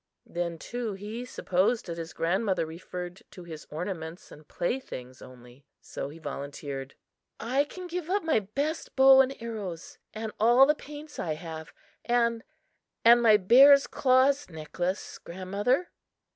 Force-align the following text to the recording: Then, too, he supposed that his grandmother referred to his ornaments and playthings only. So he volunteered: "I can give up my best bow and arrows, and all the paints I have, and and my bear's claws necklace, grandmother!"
Then, 0.25 0.57
too, 0.57 0.93
he 0.93 1.25
supposed 1.25 1.85
that 1.85 1.99
his 1.99 2.11
grandmother 2.11 2.65
referred 2.65 3.21
to 3.29 3.43
his 3.43 3.67
ornaments 3.69 4.31
and 4.31 4.47
playthings 4.47 5.21
only. 5.21 5.63
So 5.79 6.09
he 6.09 6.17
volunteered: 6.17 6.95
"I 7.39 7.65
can 7.65 7.85
give 7.85 8.09
up 8.09 8.23
my 8.23 8.39
best 8.39 8.95
bow 8.95 9.21
and 9.21 9.39
arrows, 9.39 9.99
and 10.11 10.31
all 10.39 10.65
the 10.65 10.73
paints 10.73 11.19
I 11.19 11.35
have, 11.35 11.71
and 12.03 12.43
and 13.05 13.21
my 13.21 13.37
bear's 13.37 13.85
claws 13.85 14.49
necklace, 14.49 15.19
grandmother!" 15.19 15.91